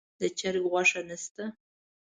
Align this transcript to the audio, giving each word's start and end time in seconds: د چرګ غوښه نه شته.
د 0.19 0.21
چرګ 0.39 0.63
غوښه 0.71 1.01
نه 1.09 1.15
شته. 1.23 1.45